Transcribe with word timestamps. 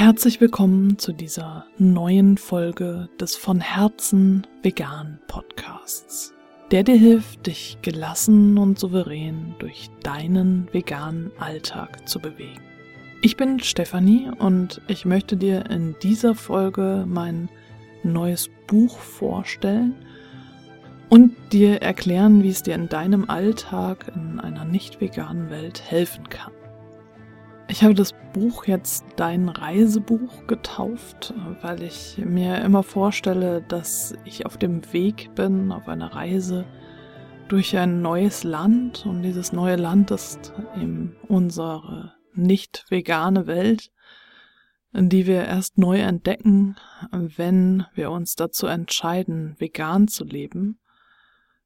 Herzlich 0.00 0.40
willkommen 0.40 0.98
zu 0.98 1.12
dieser 1.12 1.66
neuen 1.76 2.38
Folge 2.38 3.10
des 3.20 3.36
von 3.36 3.60
Herzen 3.60 4.46
vegan 4.62 5.20
Podcasts, 5.28 6.32
der 6.70 6.84
dir 6.84 6.96
hilft, 6.96 7.46
dich 7.46 7.76
gelassen 7.82 8.56
und 8.56 8.78
souverän 8.78 9.54
durch 9.58 9.90
deinen 10.02 10.72
veganen 10.72 11.30
Alltag 11.38 12.08
zu 12.08 12.18
bewegen. 12.18 12.62
Ich 13.20 13.36
bin 13.36 13.60
Stefanie 13.60 14.30
und 14.38 14.80
ich 14.88 15.04
möchte 15.04 15.36
dir 15.36 15.68
in 15.68 15.94
dieser 16.02 16.34
Folge 16.34 17.04
mein 17.06 17.50
neues 18.02 18.48
Buch 18.68 18.96
vorstellen 18.96 19.96
und 21.10 21.36
dir 21.52 21.82
erklären, 21.82 22.42
wie 22.42 22.48
es 22.48 22.62
dir 22.62 22.74
in 22.74 22.88
deinem 22.88 23.28
Alltag 23.28 24.10
in 24.14 24.40
einer 24.40 24.64
nicht 24.64 25.02
veganen 25.02 25.50
Welt 25.50 25.82
helfen 25.90 26.26
kann. 26.30 26.52
Ich 27.68 27.84
habe 27.84 27.92
das 27.92 28.14
Buch 28.32 28.64
jetzt 28.64 29.04
Dein 29.16 29.48
Reisebuch 29.48 30.46
getauft, 30.46 31.34
weil 31.62 31.82
ich 31.82 32.18
mir 32.18 32.62
immer 32.62 32.82
vorstelle, 32.82 33.62
dass 33.62 34.14
ich 34.24 34.46
auf 34.46 34.56
dem 34.56 34.92
Weg 34.92 35.34
bin, 35.34 35.72
auf 35.72 35.88
einer 35.88 36.14
Reise 36.14 36.66
durch 37.48 37.76
ein 37.76 38.02
neues 38.02 38.44
Land 38.44 39.06
und 39.06 39.22
dieses 39.22 39.52
neue 39.52 39.76
Land 39.76 40.10
ist 40.10 40.52
eben 40.76 41.16
unsere 41.28 42.14
nicht 42.34 42.86
vegane 42.88 43.46
Welt, 43.46 43.90
die 44.92 45.26
wir 45.26 45.44
erst 45.44 45.78
neu 45.78 45.98
entdecken, 45.98 46.76
wenn 47.12 47.84
wir 47.94 48.10
uns 48.10 48.34
dazu 48.34 48.66
entscheiden, 48.66 49.54
vegan 49.58 50.08
zu 50.08 50.24
leben. 50.24 50.79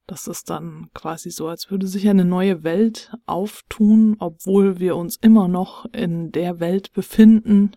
Das 0.07 0.27
ist 0.27 0.49
dann 0.51 0.89
quasi 0.93 1.31
so, 1.31 1.47
als 1.47 1.71
würde 1.71 1.87
sich 1.87 2.07
eine 2.07 2.25
neue 2.25 2.63
Welt 2.63 3.11
auftun, 3.25 4.15
obwohl 4.19 4.79
wir 4.79 4.95
uns 4.95 5.15
immer 5.15 5.47
noch 5.47 5.85
in 5.93 6.31
der 6.31 6.59
Welt 6.59 6.93
befinden, 6.93 7.71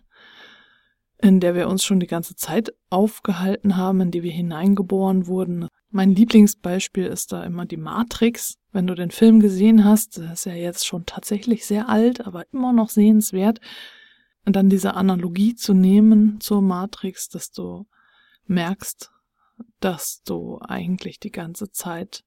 in 1.21 1.39
der 1.39 1.55
wir 1.55 1.67
uns 1.67 1.83
schon 1.83 1.99
die 1.99 2.07
ganze 2.07 2.35
Zeit 2.35 2.71
aufgehalten 2.89 3.77
haben, 3.77 4.01
in 4.01 4.11
die 4.11 4.23
wir 4.23 4.31
hineingeboren 4.31 5.25
wurden. 5.25 5.67
Mein 5.89 6.11
Lieblingsbeispiel 6.11 7.07
ist 7.07 7.31
da 7.31 7.43
immer 7.43 7.65
die 7.65 7.77
Matrix. 7.77 8.55
Wenn 8.71 8.85
du 8.85 8.93
den 8.93 9.11
Film 9.11 9.39
gesehen 9.39 9.83
hast, 9.83 10.17
der 10.17 10.33
ist 10.33 10.45
ja 10.45 10.53
jetzt 10.53 10.85
schon 10.85 11.05
tatsächlich 11.07 11.65
sehr 11.65 11.89
alt, 11.89 12.25
aber 12.25 12.45
immer 12.53 12.71
noch 12.73 12.89
sehenswert. 12.89 13.59
Und 14.45 14.55
dann 14.55 14.69
diese 14.69 14.93
Analogie 14.93 15.55
zu 15.55 15.73
nehmen 15.73 16.39
zur 16.39 16.61
Matrix, 16.61 17.27
dass 17.27 17.51
du 17.51 17.87
merkst, 18.45 19.11
dass 19.79 20.21
du 20.23 20.59
eigentlich 20.61 21.19
die 21.19 21.31
ganze 21.31 21.71
Zeit 21.71 22.23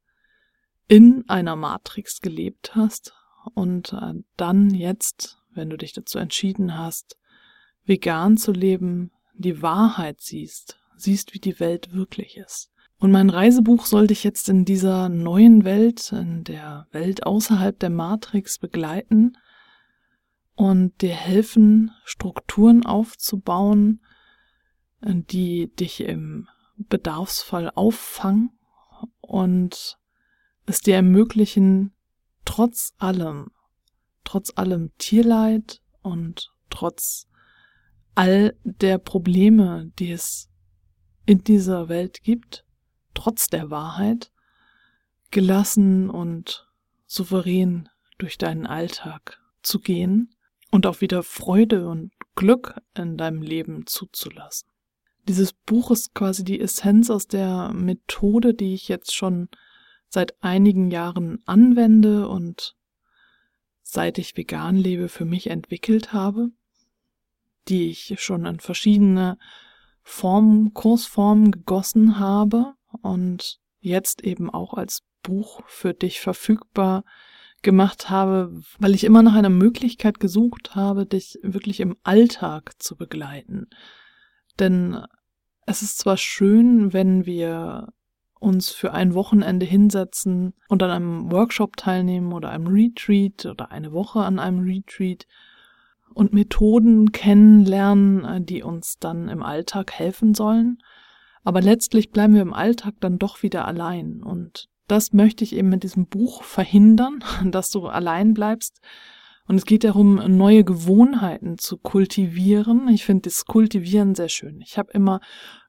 in 0.89 1.25
einer 1.29 1.57
Matrix 1.57 2.21
gelebt 2.21 2.75
hast 2.75 3.15
und 3.55 3.93
äh, 3.93 4.15
dann 4.37 4.71
jetzt, 4.71 5.39
wenn 5.51 5.71
du 5.71 5.77
dich 5.77 5.93
dazu 5.93 6.19
entschieden 6.19 6.79
hast, 6.79 7.17
vegan 7.85 8.37
zu 8.37 8.53
leben, 8.53 9.11
die 9.35 9.63
Wahrheit 9.63 10.21
siehst, 10.21 10.79
siehst, 10.97 11.35
wie 11.35 11.41
die 11.41 11.59
Welt 11.61 11.93
wirklich 11.93 12.37
ist. 12.37 12.71
Und 12.99 13.11
mein 13.11 13.31
Reisebuch 13.31 13.87
soll 13.87 14.07
dich 14.07 14.23
jetzt 14.23 14.49
in 14.49 14.65
dieser 14.65 15.09
neuen 15.09 15.65
Welt, 15.65 16.13
in 16.13 16.45
der 16.45 16.87
Welt 16.93 17.27
außerhalb 17.27 17.77
der 17.79 17.91
Matrix 17.91 18.59
begleiten 18.59 19.37
und 20.55 21.01
dir 21.03 21.15
helfen, 21.15 21.91
Strukturen 22.05 22.87
aufzubauen, 22.87 24.01
die 25.01 25.75
dich 25.75 26.03
im 26.03 26.49
Bedarfsfall 26.77 27.71
auffangen 27.75 28.51
und 29.21 29.99
es 30.67 30.81
dir 30.81 30.97
ermöglichen, 30.97 31.95
trotz 32.45 32.95
allem, 32.99 33.51
trotz 34.25 34.53
allem 34.57 34.93
Tierleid 34.99 35.83
und 36.03 36.53
trotz 36.71 37.29
all 38.15 38.57
der 38.65 38.99
Probleme, 38.99 39.91
die 39.99 40.13
es 40.13 40.51
in 41.27 41.45
dieser 41.45 41.89
Welt 41.89 42.23
gibt, 42.23 42.65
trotz 43.15 43.47
der 43.47 43.71
Wahrheit, 43.71 44.33
gelassen 45.31 46.11
und 46.11 46.69
souverän 47.07 47.89
durch 48.19 48.39
deinen 48.39 48.67
Alltag 48.67 49.41
zu 49.63 49.81
gehen 49.81 50.35
und 50.71 50.87
auch 50.87 51.01
wieder 51.01 51.23
Freude 51.23 51.89
und 51.89 52.13
Glück 52.35 52.81
in 52.95 53.17
deinem 53.17 53.43
Leben 53.43 53.87
zuzulassen. 53.87 54.69
Dieses 55.29 55.53
Buch 55.53 55.91
ist 55.91 56.15
quasi 56.15 56.45
die 56.45 56.61
Essenz 56.61 57.11
aus 57.11 57.29
der 57.29 57.73
Methode, 57.73 58.55
die 58.55 58.75
ich 58.75 58.89
jetzt 58.89 59.15
schon 59.15 59.49
seit 60.09 60.43
einigen 60.43 60.91
Jahren 60.91 61.41
anwende 61.47 62.29
und 62.29 62.77
seit 63.83 64.19
ich 64.19 64.37
vegan 64.37 64.77
lebe 64.77 65.09
für 65.09 65.25
mich 65.25 65.49
entwickelt 65.49 66.13
habe, 66.13 66.51
die 67.69 67.91
ich 67.91 68.17
schon 68.21 68.47
in 68.47 68.61
verschiedene 68.61 69.39
Formen, 70.03 70.75
Kursformen 70.75 71.53
gegossen 71.53 72.19
habe 72.19 72.75
und 73.03 73.61
jetzt 73.81 74.23
eben 74.23 74.51
auch 74.51 74.75
als 74.75 75.03
Buch 75.23 75.63
für 75.67 75.95
dich 75.95 76.21
verfügbar 76.21 77.05
gemacht 77.63 78.11
habe, 78.11 78.61
weil 78.79 78.95
ich 78.95 79.05
immer 79.05 79.23
nach 79.23 79.35
einer 79.35 79.51
Möglichkeit 79.51 80.19
gesucht 80.19 80.75
habe, 80.75 81.07
dich 81.07 81.39
wirklich 81.43 81.79
im 81.79 81.97
Alltag 82.03 82.83
zu 82.83 82.97
begleiten. 82.97 83.69
Denn 84.59 85.05
es 85.67 85.83
ist 85.83 85.99
zwar 85.99 86.17
schön, 86.17 86.93
wenn 86.93 87.27
wir 87.27 87.93
uns 88.39 88.71
für 88.71 88.93
ein 88.93 89.15
Wochenende 89.15 89.65
hinsetzen 89.65 90.53
und 90.69 90.83
an 90.83 90.91
einem 90.91 91.31
Workshop 91.31 91.77
teilnehmen 91.77 92.33
oder 92.33 92.51
einem 92.51 92.67
Retreat 92.67 93.47
oder 93.47 93.71
eine 93.71 93.93
Woche 93.93 94.21
an 94.21 94.39
einem 94.39 94.61
Retreat 94.61 95.27
und 96.13 96.33
Methoden 96.33 97.13
kennenlernen, 97.13 98.45
die 98.45 98.63
uns 98.63 98.99
dann 98.99 99.29
im 99.29 99.43
Alltag 99.43 99.93
helfen 99.93 100.35
sollen. 100.35 100.83
Aber 101.45 101.61
letztlich 101.61 102.11
bleiben 102.11 102.35
wir 102.35 102.43
im 102.43 102.53
Alltag 102.53 102.95
dann 103.01 103.19
doch 103.19 103.43
wieder 103.43 103.67
allein. 103.67 104.23
Und 104.23 104.69
das 104.89 105.13
möchte 105.13 105.45
ich 105.45 105.55
eben 105.55 105.69
mit 105.69 105.85
diesem 105.85 106.07
Buch 106.07 106.43
verhindern, 106.43 107.25
dass 107.45 107.71
du 107.71 107.87
allein 107.87 108.35
bleibst, 108.35 108.81
und 109.49 109.57
es 109.57 109.65
geht 109.65 109.85
darum, 109.85 110.15
neue 110.37 110.65
Gewohnheiten 110.65 111.59
zu 111.59 111.77
kultivieren. 111.79 112.89
Ich 112.89 113.05
finde 113.05 113.23
das 113.23 113.45
Kultivieren 113.45 114.15
sehr 114.15 114.29
schön. 114.29 114.61
Ich 114.61 114.79
habe 114.79 114.93
immer 114.93 115.21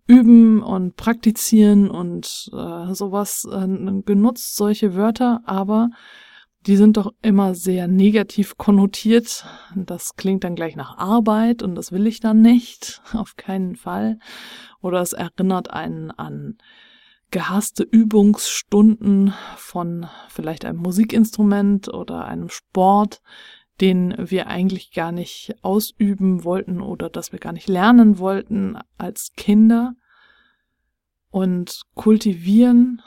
üben 0.06 0.62
und 0.62 0.96
praktizieren 0.96 1.90
und 1.90 2.50
äh, 2.54 2.94
sowas 2.94 3.48
äh, 3.50 3.68
genutzt, 4.06 4.56
solche 4.56 4.96
Wörter, 4.96 5.42
aber 5.46 5.90
die 6.66 6.78
sind 6.78 6.98
doch 6.98 7.12
immer 7.22 7.56
sehr 7.56 7.88
negativ 7.88 8.58
konnotiert. 8.58 9.46
Das 9.76 10.16
klingt 10.16 10.44
dann 10.44 10.56
gleich 10.56 10.76
nach 10.76 10.98
Arbeit 10.98 11.62
und 11.62 11.76
das 11.76 11.92
will 11.92 12.08
ich 12.08 12.20
dann 12.20 12.42
nicht, 12.42 13.02
auf 13.14 13.36
keinen 13.36 13.76
Fall. 13.76 14.18
Oder 14.82 15.02
es 15.02 15.14
erinnert 15.14 15.72
einen 15.72 16.12
an 16.12 16.58
gehasste 17.32 17.84
Übungsstunden 17.84 19.34
von 19.58 20.06
vielleicht 20.30 20.66
einem 20.66 20.80
Musikinstrument 20.80 21.92
oder 21.92 22.26
einem 22.26 22.48
Sport, 22.50 23.22
den 23.82 24.16
wir 24.18 24.48
eigentlich 24.48 24.92
gar 24.94 25.12
nicht 25.12 25.56
ausüben 25.62 26.44
wollten 26.44 26.82
oder 26.82 27.10
dass 27.10 27.32
wir 27.32 27.40
gar 27.40 27.54
nicht 27.54 27.68
lernen 27.68 28.20
wollten 28.20 28.78
als 28.98 29.32
Kinder. 29.36 29.96
Und 31.30 31.82
kultivieren 31.96 33.02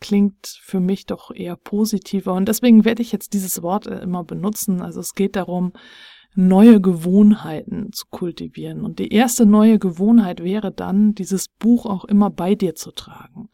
klingt 0.00 0.58
für 0.60 0.80
mich 0.80 1.06
doch 1.06 1.30
eher 1.30 1.56
positiver. 1.56 2.34
Und 2.34 2.48
deswegen 2.48 2.84
werde 2.84 3.02
ich 3.02 3.12
jetzt 3.12 3.32
dieses 3.32 3.62
Wort 3.62 3.86
immer 3.86 4.24
benutzen. 4.24 4.82
Also 4.82 5.00
es 5.00 5.14
geht 5.14 5.36
darum, 5.36 5.72
neue 6.34 6.80
Gewohnheiten 6.80 7.92
zu 7.92 8.06
kultivieren. 8.10 8.84
Und 8.84 8.98
die 8.98 9.12
erste 9.12 9.46
neue 9.46 9.78
Gewohnheit 9.78 10.42
wäre 10.42 10.72
dann, 10.72 11.14
dieses 11.14 11.48
Buch 11.48 11.86
auch 11.86 12.04
immer 12.04 12.30
bei 12.30 12.54
dir 12.54 12.74
zu 12.74 12.90
tragen. 12.90 13.48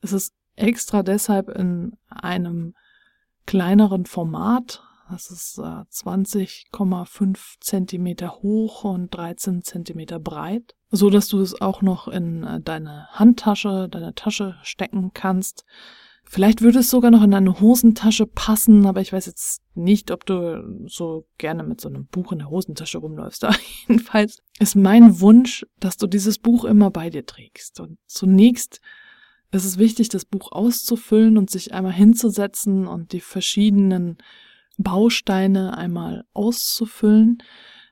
Es 0.00 0.12
ist 0.12 0.34
extra 0.56 1.02
deshalb 1.02 1.50
in 1.50 1.92
einem 2.08 2.74
kleineren 3.46 4.06
Format 4.06 4.82
das 5.10 5.30
ist 5.30 5.58
äh, 5.58 5.62
20,5 5.62 7.56
Zentimeter 7.60 8.36
hoch 8.42 8.84
und 8.84 9.14
13 9.14 9.62
Zentimeter 9.62 10.18
breit, 10.18 10.74
so 10.90 11.10
dass 11.10 11.28
du 11.28 11.40
es 11.40 11.60
auch 11.60 11.82
noch 11.82 12.08
in 12.08 12.44
äh, 12.44 12.60
deine 12.60 13.08
Handtasche, 13.12 13.88
deine 13.90 14.14
Tasche 14.14 14.56
stecken 14.62 15.12
kannst. 15.12 15.64
Vielleicht 16.24 16.62
würde 16.62 16.78
es 16.78 16.90
sogar 16.90 17.10
noch 17.10 17.24
in 17.24 17.32
deine 17.32 17.60
Hosentasche 17.60 18.24
passen, 18.24 18.86
aber 18.86 19.00
ich 19.00 19.12
weiß 19.12 19.26
jetzt 19.26 19.62
nicht, 19.74 20.12
ob 20.12 20.24
du 20.26 20.86
so 20.86 21.26
gerne 21.38 21.64
mit 21.64 21.80
so 21.80 21.88
einem 21.88 22.06
Buch 22.06 22.30
in 22.30 22.38
der 22.38 22.50
Hosentasche 22.50 22.98
rumläufst. 22.98 23.42
Aber 23.46 23.56
jedenfalls 23.88 24.38
ist 24.60 24.76
mein 24.76 25.20
Wunsch, 25.20 25.66
dass 25.80 25.96
du 25.96 26.06
dieses 26.06 26.38
Buch 26.38 26.64
immer 26.64 26.92
bei 26.92 27.10
dir 27.10 27.26
trägst. 27.26 27.80
Und 27.80 27.98
zunächst 28.06 28.80
ist 29.50 29.64
es 29.64 29.78
wichtig, 29.78 30.08
das 30.08 30.24
Buch 30.24 30.52
auszufüllen 30.52 31.36
und 31.36 31.50
sich 31.50 31.74
einmal 31.74 31.94
hinzusetzen 31.94 32.86
und 32.86 33.12
die 33.12 33.20
verschiedenen 33.20 34.18
Bausteine 34.82 35.76
einmal 35.76 36.24
auszufüllen, 36.32 37.42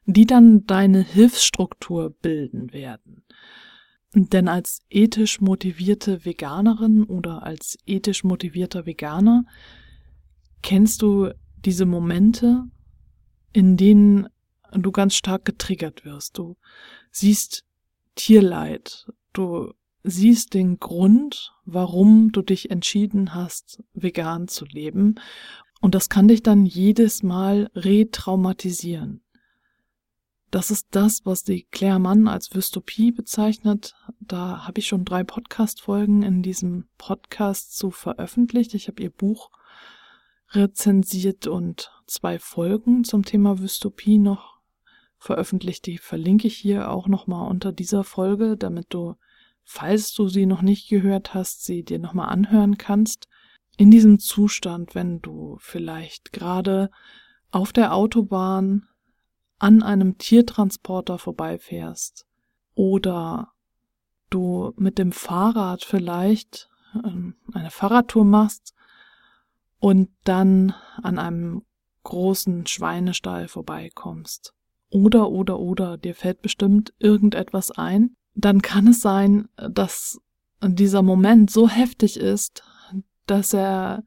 die 0.06 0.26
dann 0.26 0.64
deine 0.66 1.02
Hilfsstruktur 1.02 2.10
bilden 2.10 2.72
werden. 2.72 3.24
Denn 4.14 4.48
als 4.48 4.80
ethisch 4.88 5.40
motivierte 5.40 6.24
Veganerin 6.24 7.04
oder 7.04 7.42
als 7.42 7.76
ethisch 7.84 8.24
motivierter 8.24 8.86
Veganer 8.86 9.44
kennst 10.62 11.02
du 11.02 11.30
diese 11.64 11.84
Momente, 11.84 12.64
in 13.52 13.76
denen 13.76 14.28
du 14.72 14.90
ganz 14.92 15.14
stark 15.14 15.44
getriggert 15.44 16.06
wirst. 16.06 16.38
Du 16.38 16.56
siehst 17.10 17.64
Tierleid. 18.14 19.06
Du 19.32 19.72
siehst 20.04 20.54
den 20.54 20.78
Grund, 20.78 21.52
warum 21.64 22.32
du 22.32 22.42
dich 22.42 22.70
entschieden 22.70 23.34
hast, 23.34 23.82
vegan 23.92 24.48
zu 24.48 24.64
leben. 24.64 25.16
Und 25.80 25.94
das 25.94 26.08
kann 26.08 26.28
dich 26.28 26.42
dann 26.42 26.66
jedes 26.66 27.22
Mal 27.22 27.70
retraumatisieren. 27.74 29.22
Das 30.50 30.70
ist 30.70 30.88
das, 30.92 31.26
was 31.26 31.44
die 31.44 31.64
Claire 31.64 31.98
Mann 31.98 32.26
als 32.26 32.48
Dystopie 32.48 33.12
bezeichnet. 33.12 33.94
Da 34.18 34.66
habe 34.66 34.80
ich 34.80 34.88
schon 34.88 35.04
drei 35.04 35.22
Podcast-Folgen 35.22 36.22
in 36.22 36.42
diesem 36.42 36.88
Podcast 36.96 37.76
zu 37.76 37.90
veröffentlicht. 37.90 38.72
Ich 38.74 38.88
habe 38.88 39.02
ihr 39.02 39.10
Buch 39.10 39.50
rezensiert 40.52 41.46
und 41.46 41.92
zwei 42.06 42.38
Folgen 42.38 43.04
zum 43.04 43.24
Thema 43.24 43.56
Dystopie 43.56 44.18
noch 44.18 44.58
veröffentlicht. 45.18 45.84
Die 45.84 45.98
verlinke 45.98 46.46
ich 46.46 46.56
hier 46.56 46.90
auch 46.90 47.08
nochmal 47.08 47.50
unter 47.50 47.70
dieser 47.70 48.02
Folge, 48.02 48.56
damit 48.56 48.86
du, 48.94 49.16
falls 49.64 50.14
du 50.14 50.28
sie 50.28 50.46
noch 50.46 50.62
nicht 50.62 50.88
gehört 50.88 51.34
hast, 51.34 51.66
sie 51.66 51.82
dir 51.82 51.98
nochmal 51.98 52.30
anhören 52.30 52.78
kannst. 52.78 53.28
In 53.78 53.92
diesem 53.92 54.18
Zustand, 54.18 54.96
wenn 54.96 55.20
du 55.20 55.56
vielleicht 55.60 56.32
gerade 56.32 56.90
auf 57.52 57.72
der 57.72 57.94
Autobahn 57.94 58.88
an 59.60 59.84
einem 59.84 60.18
Tiertransporter 60.18 61.16
vorbeifährst 61.16 62.26
oder 62.74 63.52
du 64.30 64.72
mit 64.76 64.98
dem 64.98 65.12
Fahrrad 65.12 65.84
vielleicht 65.84 66.68
ähm, 66.92 67.36
eine 67.52 67.70
Fahrradtour 67.70 68.24
machst 68.24 68.74
und 69.78 70.10
dann 70.24 70.74
an 71.00 71.20
einem 71.20 71.62
großen 72.02 72.66
Schweinestall 72.66 73.46
vorbeikommst. 73.46 74.54
Oder, 74.90 75.30
oder, 75.30 75.60
oder, 75.60 75.98
dir 75.98 76.16
fällt 76.16 76.42
bestimmt 76.42 76.94
irgendetwas 76.98 77.70
ein, 77.70 78.16
dann 78.34 78.60
kann 78.60 78.88
es 78.88 79.02
sein, 79.02 79.48
dass 79.56 80.20
dieser 80.60 81.02
Moment 81.02 81.50
so 81.50 81.68
heftig 81.68 82.18
ist, 82.18 82.64
dass 83.30 83.52
er 83.52 84.04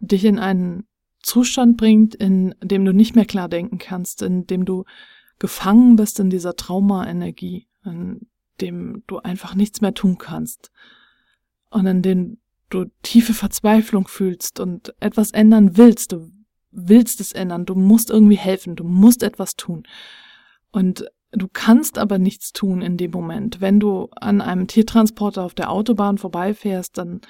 dich 0.00 0.24
in 0.24 0.38
einen 0.38 0.86
Zustand 1.22 1.76
bringt, 1.76 2.14
in 2.14 2.54
dem 2.62 2.84
du 2.84 2.92
nicht 2.92 3.14
mehr 3.14 3.24
klar 3.24 3.48
denken 3.48 3.78
kannst, 3.78 4.22
in 4.22 4.46
dem 4.46 4.64
du 4.64 4.84
gefangen 5.38 5.96
bist 5.96 6.20
in 6.20 6.30
dieser 6.30 6.56
Trauma-Energie, 6.56 7.66
in 7.84 8.28
dem 8.60 9.02
du 9.06 9.18
einfach 9.18 9.54
nichts 9.54 9.80
mehr 9.80 9.92
tun 9.92 10.18
kannst 10.18 10.70
und 11.70 11.86
in 11.86 12.02
dem 12.02 12.38
du 12.70 12.86
tiefe 13.02 13.34
Verzweiflung 13.34 14.08
fühlst 14.08 14.60
und 14.60 14.94
etwas 15.00 15.30
ändern 15.30 15.76
willst, 15.76 16.12
du 16.12 16.30
willst 16.70 17.20
es 17.20 17.32
ändern, 17.32 17.66
du 17.66 17.74
musst 17.74 18.10
irgendwie 18.10 18.36
helfen, 18.36 18.76
du 18.76 18.84
musst 18.84 19.22
etwas 19.22 19.56
tun. 19.56 19.84
Und 20.72 21.06
du 21.32 21.48
kannst 21.52 21.98
aber 21.98 22.18
nichts 22.18 22.52
tun 22.52 22.82
in 22.82 22.96
dem 22.96 23.10
Moment. 23.10 23.60
Wenn 23.60 23.80
du 23.80 24.08
an 24.12 24.40
einem 24.40 24.66
Tiertransporter 24.66 25.42
auf 25.42 25.54
der 25.54 25.70
Autobahn 25.70 26.18
vorbeifährst, 26.18 26.98
dann 26.98 27.20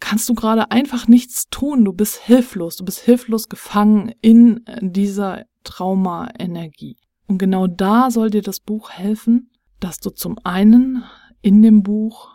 kannst 0.00 0.28
du 0.28 0.34
gerade 0.34 0.70
einfach 0.70 1.06
nichts 1.06 1.48
tun. 1.50 1.84
Du 1.84 1.92
bist 1.92 2.16
hilflos. 2.16 2.76
Du 2.76 2.84
bist 2.84 3.00
hilflos 3.00 3.48
gefangen 3.48 4.12
in 4.20 4.64
dieser 4.80 5.44
Trauma-Energie. 5.64 6.96
Und 7.26 7.38
genau 7.38 7.66
da 7.66 8.10
soll 8.10 8.30
dir 8.30 8.42
das 8.42 8.60
Buch 8.60 8.90
helfen, 8.90 9.50
dass 9.78 9.98
du 9.98 10.10
zum 10.10 10.36
einen 10.42 11.04
in 11.42 11.62
dem 11.62 11.82
Buch 11.82 12.28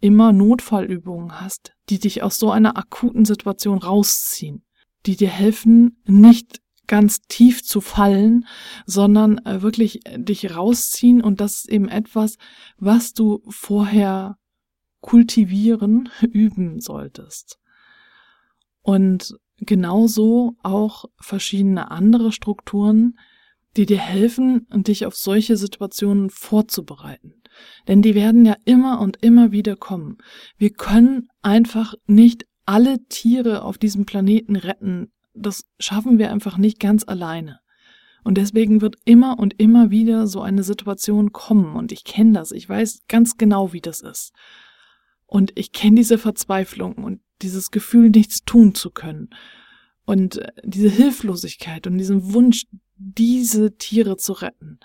immer 0.00 0.32
Notfallübungen 0.32 1.40
hast, 1.40 1.72
die 1.88 1.98
dich 1.98 2.22
aus 2.22 2.38
so 2.38 2.50
einer 2.50 2.76
akuten 2.76 3.24
Situation 3.24 3.78
rausziehen, 3.78 4.64
die 5.06 5.16
dir 5.16 5.30
helfen, 5.30 6.02
nicht 6.04 6.60
ganz 6.86 7.22
tief 7.22 7.64
zu 7.64 7.80
fallen, 7.80 8.46
sondern 8.84 9.38
äh, 9.46 9.62
wirklich 9.62 10.00
dich 10.16 10.54
rausziehen 10.54 11.22
und 11.22 11.40
das 11.40 11.60
ist 11.60 11.70
eben 11.70 11.88
etwas, 11.88 12.36
was 12.76 13.14
du 13.14 13.42
vorher 13.48 14.36
kultivieren, 15.04 16.08
üben 16.22 16.80
solltest. 16.80 17.58
Und 18.80 19.36
genauso 19.58 20.56
auch 20.62 21.04
verschiedene 21.20 21.90
andere 21.90 22.32
Strukturen, 22.32 23.18
die 23.76 23.84
dir 23.84 23.98
helfen, 23.98 24.66
dich 24.72 25.04
auf 25.04 25.14
solche 25.14 25.58
Situationen 25.58 26.30
vorzubereiten. 26.30 27.34
Denn 27.86 28.00
die 28.00 28.14
werden 28.14 28.46
ja 28.46 28.56
immer 28.64 28.98
und 29.00 29.22
immer 29.22 29.52
wieder 29.52 29.76
kommen. 29.76 30.16
Wir 30.56 30.70
können 30.70 31.28
einfach 31.42 31.94
nicht 32.06 32.46
alle 32.64 33.04
Tiere 33.08 33.62
auf 33.62 33.76
diesem 33.76 34.06
Planeten 34.06 34.56
retten. 34.56 35.12
Das 35.34 35.64
schaffen 35.78 36.18
wir 36.18 36.32
einfach 36.32 36.56
nicht 36.56 36.80
ganz 36.80 37.06
alleine. 37.06 37.60
Und 38.22 38.38
deswegen 38.38 38.80
wird 38.80 38.96
immer 39.04 39.38
und 39.38 39.60
immer 39.60 39.90
wieder 39.90 40.26
so 40.26 40.40
eine 40.40 40.62
Situation 40.62 41.32
kommen. 41.32 41.76
Und 41.76 41.92
ich 41.92 42.04
kenne 42.04 42.32
das. 42.32 42.52
Ich 42.52 42.66
weiß 42.66 43.02
ganz 43.06 43.36
genau, 43.36 43.74
wie 43.74 43.82
das 43.82 44.00
ist. 44.00 44.32
Und 45.26 45.52
ich 45.54 45.72
kenne 45.72 45.96
diese 45.96 46.18
Verzweiflung 46.18 46.96
und 46.96 47.20
dieses 47.42 47.70
Gefühl, 47.70 48.10
nichts 48.10 48.44
tun 48.44 48.74
zu 48.74 48.90
können. 48.90 49.30
Und 50.04 50.38
äh, 50.38 50.52
diese 50.64 50.88
Hilflosigkeit 50.88 51.86
und 51.86 51.98
diesen 51.98 52.32
Wunsch, 52.32 52.66
diese 52.96 53.76
Tiere 53.76 54.16
zu 54.16 54.32
retten. 54.32 54.78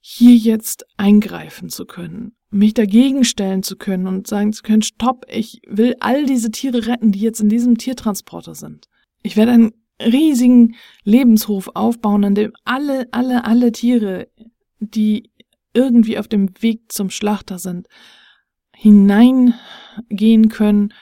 Hier 0.00 0.36
jetzt 0.36 0.86
eingreifen 0.96 1.68
zu 1.68 1.84
können, 1.84 2.36
mich 2.50 2.74
dagegen 2.74 3.24
stellen 3.24 3.62
zu 3.62 3.76
können 3.76 4.06
und 4.06 4.26
sagen 4.26 4.52
zu 4.52 4.62
können, 4.62 4.82
stopp, 4.82 5.26
ich 5.28 5.60
will 5.66 5.96
all 6.00 6.26
diese 6.26 6.50
Tiere 6.50 6.86
retten, 6.86 7.10
die 7.10 7.20
jetzt 7.20 7.40
in 7.40 7.48
diesem 7.48 7.76
Tiertransporter 7.76 8.54
sind. 8.54 8.88
Ich 9.22 9.36
werde 9.36 9.52
einen 9.52 9.72
riesigen 10.00 10.76
Lebenshof 11.02 11.70
aufbauen, 11.74 12.24
an 12.24 12.34
dem 12.34 12.52
alle, 12.64 13.08
alle, 13.12 13.44
alle 13.44 13.72
Tiere, 13.72 14.28
die 14.78 15.30
irgendwie 15.74 16.18
auf 16.18 16.28
dem 16.28 16.50
Weg 16.60 16.92
zum 16.92 17.10
Schlachter 17.10 17.58
sind, 17.58 17.88
hineingehen 18.76 20.48
können 20.50 20.92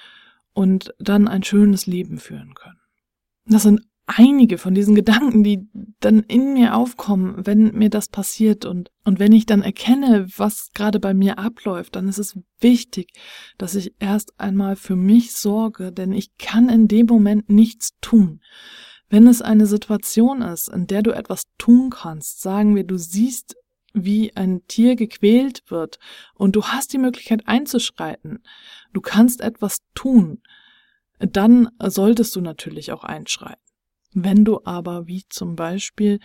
und 0.53 0.95
dann 0.99 1.29
ein 1.29 1.43
schönes 1.43 1.87
Leben 1.87 2.19
führen 2.19 2.55
können. 2.55 2.79
Das 3.47 3.65
sind 3.65 3.83
einige 4.07 4.59
von 4.59 4.75
diesen 4.75 4.95
Gedanken, 4.95 5.43
die 5.43 5.67
dann 6.01 6.21
in 6.21 6.55
mir 6.55 6.77
aufkommen, 6.77 7.47
wenn 7.47 7.73
mir 7.75 7.91
das 7.91 8.09
passiert 8.09 8.65
und, 8.65 8.91
und 9.05 9.19
wenn 9.19 9.33
ich 9.33 9.47
dann 9.47 9.63
erkenne, 9.63 10.27
was 10.37 10.71
gerade 10.75 11.01
bei 11.01 11.15
mir 11.15 11.39
abläuft, 11.39 11.97
dann 11.97 12.09
ist 12.09 12.19
es 12.19 12.39
wichtig, 12.61 13.13
dass 13.59 13.75
ich 13.75 13.95
erst 13.99 14.39
einmal 14.39 14.77
für 14.77 14.97
mich 14.97 15.33
sorge, 15.33 15.91
denn 15.91 16.13
ich 16.13 16.37
kann 16.39 16.69
in 16.69 16.87
dem 16.87 17.07
Moment 17.07 17.49
nichts 17.49 17.91
tun. 18.01 18.41
Wenn 19.09 19.27
es 19.27 19.43
eine 19.43 19.67
Situation 19.67 20.43
ist, 20.43 20.69
in 20.69 20.87
der 20.87 21.03
du 21.03 21.11
etwas 21.11 21.45
tun 21.59 21.91
kannst, 21.91 22.41
sagen 22.41 22.75
wir, 22.77 22.85
du 22.85 22.99
siehst 22.99 23.57
wie 23.95 24.37
ein 24.37 24.67
Tier 24.67 24.97
gequält 24.97 25.63
wird 25.69 25.99
und 26.35 26.57
du 26.57 26.65
hast 26.65 26.93
die 26.93 26.99
Möglichkeit 26.99 27.47
einzuschreiten, 27.47 28.43
du 28.93 29.01
kannst 29.01 29.41
etwas 29.41 29.79
tun, 29.95 30.43
dann 31.19 31.71
solltest 31.79 32.37
du 32.37 32.41
natürlich 32.41 32.93
auch 32.93 33.05
einschreiten. 33.05 33.65
Wenn 34.17 34.45
du 34.45 34.61
aber, 34.65 35.09
wie 35.09 35.25
zum 35.29 35.57
Beispiel 35.57 36.21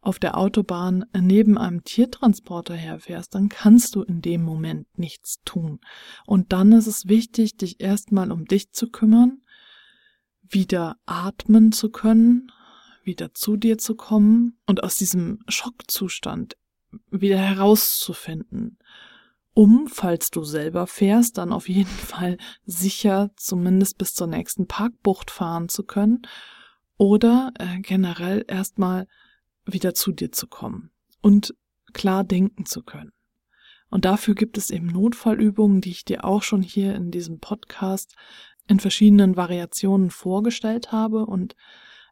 auf 0.00 0.20
der 0.20 0.38
Autobahn 0.38 1.04
neben 1.12 1.58
einem 1.58 1.82
Tiertransporter 1.82 2.74
herfährst, 2.74 3.34
dann 3.34 3.48
kannst 3.48 3.96
du 3.96 4.02
in 4.02 4.22
dem 4.22 4.42
Moment 4.42 4.86
nichts 4.96 5.40
tun. 5.44 5.80
Und 6.24 6.52
dann 6.52 6.70
ist 6.70 6.86
es 6.86 7.08
wichtig, 7.08 7.56
dich 7.56 7.80
erstmal 7.80 8.30
um 8.30 8.44
dich 8.44 8.70
zu 8.70 8.90
kümmern, 8.90 9.42
wieder 10.40 10.96
atmen 11.04 11.72
zu 11.72 11.90
können, 11.90 12.52
wieder 13.02 13.34
zu 13.34 13.56
dir 13.56 13.76
zu 13.76 13.96
kommen 13.96 14.60
und 14.66 14.84
aus 14.84 14.94
diesem 14.94 15.40
Schockzustand 15.48 16.56
wieder 17.10 17.38
herauszufinden, 17.38 18.78
um, 19.54 19.86
falls 19.86 20.30
du 20.30 20.44
selber 20.44 20.86
fährst, 20.86 21.38
dann 21.38 21.52
auf 21.52 21.68
jeden 21.68 21.84
Fall 21.86 22.38
sicher 22.64 23.30
zumindest 23.36 23.98
bis 23.98 24.14
zur 24.14 24.26
nächsten 24.26 24.66
Parkbucht 24.66 25.30
fahren 25.30 25.68
zu 25.68 25.84
können 25.84 26.22
oder 26.96 27.52
äh, 27.58 27.80
generell 27.80 28.44
erstmal 28.48 29.06
wieder 29.64 29.94
zu 29.94 30.12
dir 30.12 30.32
zu 30.32 30.46
kommen 30.46 30.90
und 31.20 31.54
klar 31.92 32.24
denken 32.24 32.66
zu 32.66 32.82
können. 32.82 33.12
Und 33.90 34.06
dafür 34.06 34.34
gibt 34.34 34.56
es 34.56 34.70
eben 34.70 34.86
Notfallübungen, 34.86 35.82
die 35.82 35.90
ich 35.90 36.04
dir 36.06 36.24
auch 36.24 36.42
schon 36.42 36.62
hier 36.62 36.94
in 36.94 37.10
diesem 37.10 37.40
Podcast 37.40 38.16
in 38.66 38.80
verschiedenen 38.80 39.36
Variationen 39.36 40.10
vorgestellt 40.10 40.92
habe. 40.92 41.26
Und 41.26 41.56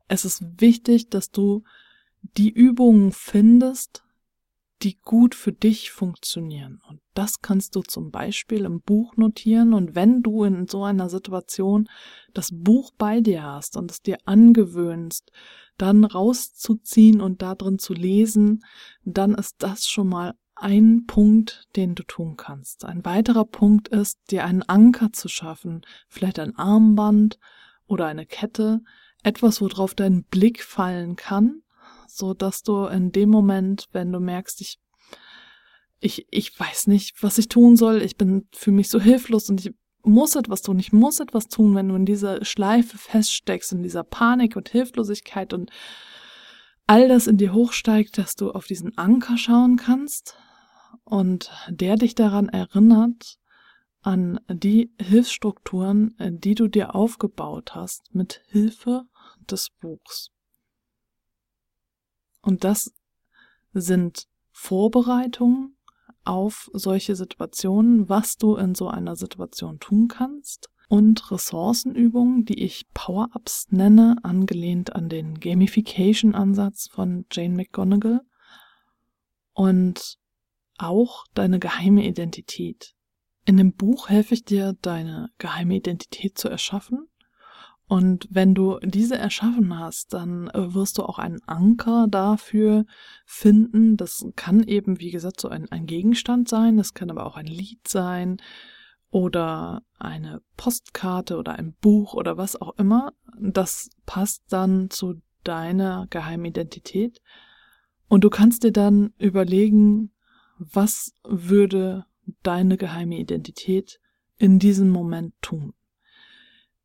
es 0.07 0.27
ist 0.27 0.43
wichtig, 0.61 1.09
dass 1.09 1.31
du 1.31 1.65
die 2.37 2.51
Übungen 2.51 3.13
findest, 3.13 4.05
die 4.83 4.99
gut 4.99 5.35
für 5.35 5.53
dich 5.53 5.91
funktionieren. 5.91 6.81
Und 6.89 7.01
das 7.15 7.43
kannst 7.43 7.77
du 7.77 7.83
zum 7.83 8.11
Beispiel 8.11 8.65
im 8.65 8.81
Buch 8.81 9.17
notieren. 9.17 9.75
Und 9.75 9.95
wenn 9.95 10.23
du 10.23 10.45
in 10.45 10.67
so 10.69 10.85
einer 10.85 11.11
Situation 11.11 11.89
das 12.33 12.51
Buch 12.53 12.91
bei 12.97 13.21
dir 13.21 13.43
hast 13.43 13.77
und 13.77 13.91
es 13.91 14.01
dir 14.01 14.19
angewöhnst, 14.25 15.31
dann 15.77 16.05
rauszuziehen 16.05 17.21
und 17.21 17.43
da 17.43 17.55
drin 17.55 17.79
zu 17.79 17.93
lesen, 17.93 18.65
dann 19.05 19.35
ist 19.35 19.57
das 19.59 19.87
schon 19.87 20.09
mal 20.09 20.35
ein 20.55 21.05
Punkt, 21.07 21.69
den 21.77 21.95
du 21.95 22.03
tun 22.03 22.37
kannst. 22.37 22.85
Ein 22.85 23.05
weiterer 23.05 23.45
Punkt 23.45 23.89
ist, 23.89 24.19
dir 24.31 24.45
einen 24.45 24.63
Anker 24.63 25.13
zu 25.13 25.29
schaffen, 25.29 25.83
vielleicht 26.09 26.39
ein 26.39 26.57
Armband 26.57 27.39
oder 27.87 28.07
eine 28.07 28.27
Kette, 28.27 28.83
etwas, 29.23 29.61
worauf 29.61 29.95
dein 29.95 30.25
Blick 30.25 30.63
fallen 30.63 31.17
kann, 31.17 31.63
so 32.17 32.35
dass 32.35 32.63
du 32.63 32.87
in 32.87 33.13
dem 33.13 33.31
Moment, 33.31 33.87
wenn 33.93 34.13
du 34.13 34.21
merkst, 34.21 34.61
ich 34.61 34.79
ich, 36.01 36.27
ich 36.31 36.59
weiß 36.59 36.87
nicht, 36.87 37.23
was 37.23 37.39
ich 37.39 37.49
tun 37.49 37.77
soll. 37.77 38.03
Ich 38.03 38.17
bin 38.17 38.49
für 38.53 38.73
mich 38.73 38.89
so 38.89 38.99
hilflos 38.99 39.51
und 39.51 39.61
ich 39.61 39.75
muss 40.03 40.35
etwas 40.35 40.63
tun. 40.63 40.79
Ich 40.79 40.93
muss 40.93 41.21
etwas 41.21 41.49
tun, 41.49 41.75
wenn 41.75 41.89
du 41.89 41.95
in 41.95 42.07
dieser 42.07 42.45
Schleife 42.45 42.97
feststeckst, 42.97 43.73
in 43.73 43.83
dieser 43.83 44.03
Panik 44.03 44.57
und 44.57 44.71
Hilflosigkeit 44.71 45.53
und 45.53 45.71
all 46.87 47.07
das 47.09 47.27
in 47.27 47.37
dir 47.37 47.53
hochsteigt, 47.53 48.19
dass 48.19 48.35
du 48.35 48.51
auf 48.51 48.67
diesen 48.67 48.97
Anker 48.97 49.37
schauen 49.37 49.77
kannst 49.77 50.37
und 51.05 51.51
der 51.69 51.97
dich 51.97 52.15
daran 52.15 52.49
erinnert, 52.49 53.37
an 54.03 54.41
die 54.49 54.95
Hilfsstrukturen, 54.99 56.17
die 56.19 56.55
du 56.55 56.69
dir 56.69 56.95
aufgebaut 56.95 57.75
hast 57.75 58.15
mit 58.15 58.41
Hilfe 58.49 59.03
des 59.51 59.69
Buchs. 59.69 60.31
Und 62.43 62.65
das 62.65 62.93
sind 63.73 64.27
Vorbereitungen 64.51 65.77
auf 66.25 66.71
solche 66.73 67.17
Situationen, 67.17 68.09
was 68.09 68.37
du 68.37 68.57
in 68.57 68.75
so 68.75 68.89
einer 68.89 69.17
Situation 69.17 69.79
tun 69.79 70.09
kannst 70.09 70.71
und 70.89 71.31
Ressourcenübungen, 71.31 72.45
die 72.45 72.63
ich 72.63 72.87
Power-Ups 72.93 73.69
nenne, 73.71 74.17
angelehnt 74.23 74.95
an 74.95 75.09
den 75.09 75.39
Gamification-Ansatz 75.39 76.89
von 76.89 77.27
Jane 77.31 77.55
McGonigal 77.55 78.23
und 79.53 80.19
auch 80.79 81.27
deine 81.35 81.59
geheime 81.59 82.07
Identität. 82.07 82.95
In 83.45 83.57
dem 83.57 83.73
Buch 83.73 84.09
helfe 84.09 84.35
ich 84.35 84.45
dir, 84.45 84.77
deine 84.83 85.31
geheime 85.39 85.77
Identität 85.77 86.37
zu 86.39 86.49
erschaffen 86.49 87.09
und 87.91 88.29
wenn 88.31 88.55
du 88.55 88.79
diese 88.85 89.19
erschaffen 89.19 89.77
hast, 89.77 90.13
dann 90.13 90.47
äh, 90.51 90.75
wirst 90.75 90.97
du 90.97 91.03
auch 91.03 91.19
einen 91.19 91.41
Anker 91.49 92.07
dafür 92.09 92.85
finden. 93.27 93.97
Das 93.97 94.25
kann 94.37 94.63
eben, 94.63 95.01
wie 95.01 95.11
gesagt, 95.11 95.41
so 95.41 95.49
ein, 95.49 95.69
ein 95.73 95.87
Gegenstand 95.87 96.49
sein. 96.49 96.77
Das 96.77 96.95
kann 96.95 97.11
aber 97.11 97.27
auch 97.27 97.37
ein 97.37 97.49
Lied 97.49 97.89
sein 97.89 98.37
oder 99.11 99.83
eine 99.99 100.41
Postkarte 100.57 101.37
oder 101.37 101.55
ein 101.55 101.75
Buch 101.81 102.15
oder 102.15 102.37
was 102.37 102.55
auch 102.55 102.79
immer. 102.79 103.13
Das 103.41 103.91
passt 104.07 104.45
dann 104.51 104.91
zu 104.91 105.21
deiner 105.43 106.07
Geheimidentität. 106.11 107.21
Und 108.07 108.23
du 108.23 108.31
kannst 108.31 108.63
dir 108.63 108.73
dann 108.73 109.15
überlegen, 109.19 110.13
was 110.61 111.13
würde 111.25 112.07
deine 112.45 112.77
geheime 112.77 113.19
Identität 113.19 113.99
in 114.39 114.61
diesem 114.61 114.91
Moment 114.91 115.35
tun. 115.43 115.75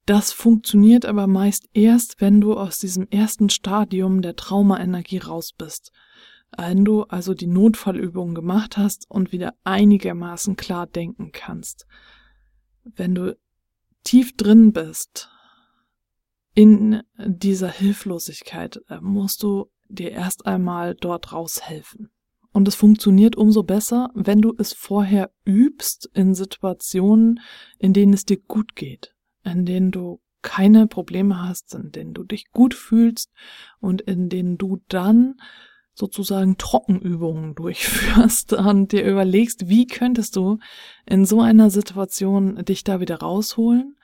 Das 0.05 0.31
funktioniert 0.31 1.05
aber 1.05 1.25
meist 1.25 1.67
erst, 1.73 2.21
wenn 2.21 2.39
du 2.39 2.53
aus 2.53 2.77
diesem 2.77 3.07
ersten 3.09 3.49
Stadium 3.49 4.21
der 4.21 4.35
Traumaenergie 4.35 5.17
raus 5.17 5.51
bist. 5.51 5.91
Wenn 6.55 6.85
du 6.85 7.03
also 7.03 7.33
die 7.33 7.47
Notfallübung 7.47 8.35
gemacht 8.35 8.77
hast 8.77 9.09
und 9.09 9.31
wieder 9.31 9.55
einigermaßen 9.63 10.55
klar 10.57 10.85
denken 10.85 11.31
kannst. 11.31 11.87
Wenn 12.83 13.15
du 13.15 13.35
tief 14.03 14.37
drin 14.37 14.73
bist 14.73 15.29
in 16.53 17.01
dieser 17.17 17.69
Hilflosigkeit, 17.69 18.79
äh, 18.87 18.99
musst 19.01 19.41
du 19.41 19.71
dir 19.89 20.11
erst 20.11 20.45
einmal 20.45 20.93
dort 20.93 21.33
raushelfen. 21.33 22.11
Und 22.53 22.67
es 22.67 22.75
funktioniert 22.75 23.35
umso 23.35 23.63
besser, 23.63 24.11
wenn 24.13 24.39
du 24.39 24.53
es 24.57 24.71
vorher 24.71 25.31
übst 25.45 26.09
in 26.13 26.35
Situationen, 26.35 27.41
in 27.79 27.91
denen 27.91 28.13
es 28.13 28.23
dir 28.23 28.37
gut 28.37 28.75
geht 28.75 29.14
in 29.45 29.65
denen 29.65 29.91
du 29.91 30.19
keine 30.41 30.87
Probleme 30.87 31.41
hast, 31.41 31.73
in 31.73 31.91
denen 31.91 32.13
du 32.13 32.23
dich 32.23 32.51
gut 32.51 32.73
fühlst 32.73 33.31
und 33.79 34.01
in 34.01 34.29
denen 34.29 34.57
du 34.57 34.81
dann 34.87 35.35
sozusagen 35.93 36.57
Trockenübungen 36.57 37.55
durchführst 37.55 38.53
und 38.53 38.91
dir 38.91 39.03
überlegst, 39.03 39.69
wie 39.69 39.87
könntest 39.87 40.35
du 40.35 40.59
in 41.05 41.25
so 41.25 41.41
einer 41.41 41.69
Situation 41.69 42.63
dich 42.65 42.83
da 42.83 42.99
wieder 42.99 43.19
rausholen 43.19 43.97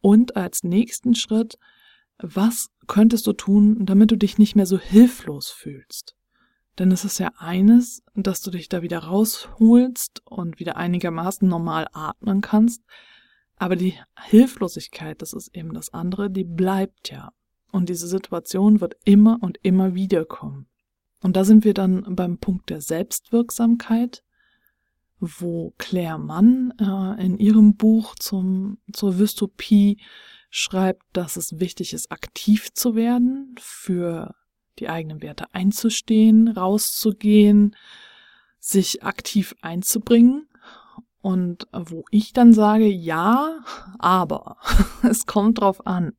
und 0.00 0.36
als 0.36 0.62
nächsten 0.62 1.14
Schritt, 1.14 1.58
was 2.18 2.70
könntest 2.86 3.26
du 3.26 3.32
tun, 3.32 3.84
damit 3.84 4.10
du 4.10 4.16
dich 4.16 4.38
nicht 4.38 4.54
mehr 4.54 4.66
so 4.66 4.78
hilflos 4.78 5.50
fühlst? 5.50 6.14
Denn 6.78 6.90
es 6.90 7.04
ist 7.04 7.18
ja 7.18 7.32
eines, 7.38 8.02
dass 8.14 8.40
du 8.40 8.50
dich 8.50 8.68
da 8.68 8.82
wieder 8.82 8.98
rausholst 8.98 10.22
und 10.24 10.58
wieder 10.58 10.76
einigermaßen 10.76 11.48
normal 11.48 11.88
atmen 11.92 12.40
kannst, 12.40 12.82
aber 13.56 13.76
die 13.76 13.94
Hilflosigkeit, 14.18 15.22
das 15.22 15.32
ist 15.32 15.54
eben 15.54 15.74
das 15.74 15.92
andere, 15.92 16.30
die 16.30 16.44
bleibt 16.44 17.10
ja. 17.10 17.30
Und 17.70 17.88
diese 17.88 18.06
Situation 18.06 18.80
wird 18.80 18.96
immer 19.04 19.38
und 19.40 19.58
immer 19.62 19.94
wieder 19.94 20.24
kommen. 20.24 20.66
Und 21.22 21.36
da 21.36 21.44
sind 21.44 21.64
wir 21.64 21.74
dann 21.74 22.04
beim 22.14 22.38
Punkt 22.38 22.70
der 22.70 22.80
Selbstwirksamkeit, 22.80 24.22
wo 25.18 25.74
Claire 25.78 26.18
Mann 26.18 26.72
äh, 26.78 27.24
in 27.24 27.38
ihrem 27.38 27.76
Buch 27.76 28.14
zum, 28.16 28.78
zur 28.92 29.14
Dystopie 29.14 30.00
schreibt, 30.50 31.02
dass 31.12 31.36
es 31.36 31.58
wichtig 31.58 31.94
ist, 31.94 32.12
aktiv 32.12 32.72
zu 32.74 32.94
werden, 32.94 33.54
für 33.58 34.34
die 34.78 34.88
eigenen 34.88 35.22
Werte 35.22 35.46
einzustehen, 35.52 36.48
rauszugehen, 36.48 37.74
sich 38.58 39.02
aktiv 39.02 39.54
einzubringen 39.62 40.48
und 41.24 41.68
wo 41.72 42.04
ich 42.10 42.34
dann 42.34 42.52
sage, 42.52 42.86
ja, 42.86 43.60
aber 43.98 44.58
es 45.02 45.24
kommt 45.24 45.58
drauf 45.58 45.86
an. 45.86 46.12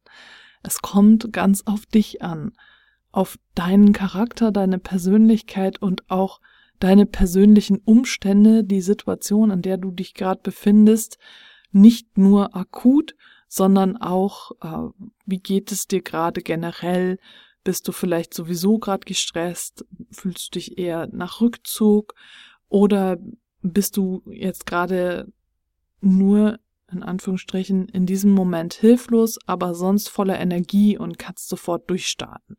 Es 0.63 0.81
kommt 0.81 1.31
ganz 1.31 1.61
auf 1.67 1.85
dich 1.85 2.23
an. 2.23 2.53
Auf 3.11 3.37
deinen 3.53 3.93
Charakter, 3.93 4.51
deine 4.51 4.79
Persönlichkeit 4.79 5.79
und 5.79 6.09
auch 6.09 6.41
deine 6.79 7.05
persönlichen 7.05 7.77
Umstände, 7.85 8.63
die 8.63 8.81
Situation, 8.81 9.51
in 9.51 9.61
der 9.61 9.77
du 9.77 9.91
dich 9.91 10.15
gerade 10.15 10.41
befindest, 10.41 11.19
nicht 11.71 12.17
nur 12.17 12.55
akut, 12.55 13.15
sondern 13.47 13.97
auch, 13.97 14.53
äh, 14.61 14.89
wie 15.27 15.39
geht 15.39 15.71
es 15.71 15.85
dir 15.85 16.01
gerade 16.01 16.41
generell? 16.41 17.19
Bist 17.63 17.87
du 17.87 17.91
vielleicht 17.91 18.33
sowieso 18.33 18.79
gerade 18.79 19.05
gestresst? 19.05 19.85
Fühlst 20.09 20.47
du 20.47 20.57
dich 20.57 20.79
eher 20.79 21.07
nach 21.11 21.41
Rückzug? 21.41 22.15
Oder 22.69 23.17
bist 23.71 23.97
du 23.97 24.21
jetzt 24.27 24.65
gerade 24.65 25.31
nur 26.01 26.59
in 26.91 27.03
Anführungsstrichen 27.03 27.89
in 27.89 28.05
diesem 28.05 28.31
Moment 28.31 28.73
hilflos, 28.75 29.39
aber 29.47 29.73
sonst 29.73 30.07
voller 30.07 30.39
Energie 30.39 30.97
und 30.97 31.17
kannst 31.17 31.49
sofort 31.49 31.89
durchstarten. 31.89 32.57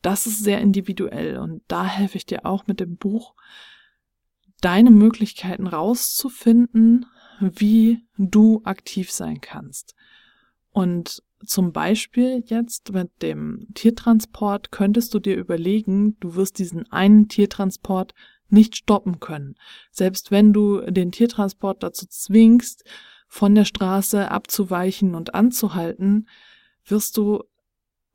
Das 0.00 0.26
ist 0.26 0.42
sehr 0.42 0.60
individuell 0.60 1.38
und 1.38 1.62
da 1.68 1.84
helfe 1.84 2.16
ich 2.16 2.26
dir 2.26 2.46
auch 2.46 2.66
mit 2.66 2.80
dem 2.80 2.96
Buch, 2.96 3.34
deine 4.60 4.90
Möglichkeiten 4.90 5.66
rauszufinden, 5.66 7.06
wie 7.40 8.06
du 8.16 8.62
aktiv 8.64 9.10
sein 9.10 9.40
kannst. 9.40 9.94
Und 10.70 11.22
zum 11.44 11.72
Beispiel 11.72 12.42
jetzt 12.46 12.92
mit 12.92 13.10
dem 13.20 13.66
Tiertransport 13.74 14.70
könntest 14.70 15.12
du 15.12 15.18
dir 15.18 15.36
überlegen, 15.36 16.16
du 16.20 16.36
wirst 16.36 16.58
diesen 16.58 16.90
einen 16.90 17.28
Tiertransport 17.28 18.14
nicht 18.52 18.76
stoppen 18.76 19.20
können. 19.20 19.56
Selbst 19.90 20.30
wenn 20.30 20.52
du 20.52 20.80
den 20.82 21.12
Tiertransport 21.12 21.82
dazu 21.82 22.06
zwingst, 22.06 22.84
von 23.28 23.54
der 23.54 23.64
Straße 23.64 24.30
abzuweichen 24.30 25.14
und 25.14 25.34
anzuhalten, 25.34 26.28
wirst 26.84 27.16
du 27.16 27.42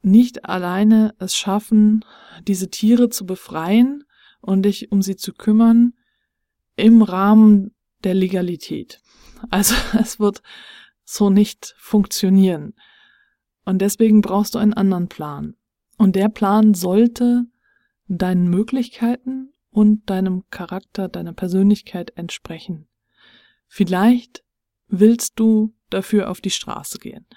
nicht 0.03 0.45
alleine 0.45 1.15
es 1.17 1.35
schaffen, 1.35 2.05
diese 2.47 2.69
Tiere 2.69 3.09
zu 3.09 3.25
befreien 3.25 4.03
und 4.41 4.61
dich 4.63 4.91
um 4.91 5.01
sie 5.01 5.15
zu 5.15 5.33
kümmern 5.33 5.93
im 6.75 7.01
Rahmen 7.01 7.73
der 8.03 8.13
Legalität. 8.13 9.01
Also 9.49 9.75
es 9.99 10.19
wird 10.19 10.43
so 11.03 11.29
nicht 11.29 11.73
funktionieren. 11.79 12.75
Und 13.65 13.79
deswegen 13.79 14.21
brauchst 14.21 14.55
du 14.55 14.59
einen 14.59 14.73
anderen 14.73 15.07
Plan. 15.07 15.55
Und 15.97 16.15
der 16.15 16.29
Plan 16.29 16.73
sollte 16.73 17.45
deinen 18.07 18.49
Möglichkeiten 18.49 19.51
und 19.77 20.09
deinem 20.09 20.43
Charakter, 20.49 21.07
deiner 21.07 21.33
Persönlichkeit 21.33 22.11
entsprechen. 22.17 22.87
Vielleicht 23.67 24.43
willst 24.87 25.33
du 25.35 25.75
dafür 25.91 26.31
auf 26.31 26.41
die 26.41 26.49
Straße 26.49 26.97
gehen. 26.97 27.27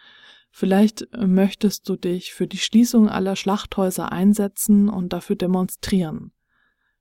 Vielleicht 0.51 1.07
möchtest 1.15 1.87
du 1.87 1.97
dich 1.97 2.33
für 2.33 2.47
die 2.47 2.57
Schließung 2.57 3.11
aller 3.11 3.37
Schlachthäuser 3.37 4.11
einsetzen 4.11 4.89
und 4.89 5.13
dafür 5.13 5.37
demonstrieren. 5.37 6.33